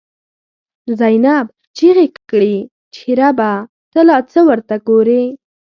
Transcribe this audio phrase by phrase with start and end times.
[0.99, 1.47] «زینب»
[1.77, 2.57] چیغی کړی
[2.93, 3.51] چه ربه،
[3.91, 5.23] ته لا څه ته ورته گوری